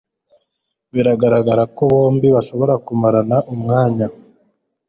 [0.93, 4.07] biragaragara ko bombi bashaka kumarana umwanya